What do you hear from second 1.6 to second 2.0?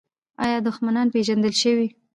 شوي؟